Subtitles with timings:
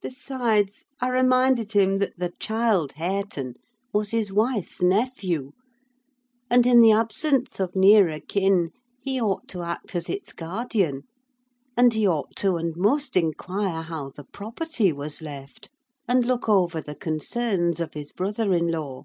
[0.00, 3.56] Besides, I reminded him that the child Hareton
[3.92, 5.52] was his wife's nephew,
[6.48, 8.70] and, in the absence of nearer kin,
[9.02, 11.02] he ought to act as its guardian;
[11.76, 15.68] and he ought to and must inquire how the property was left,
[16.08, 19.04] and look over the concerns of his brother in law.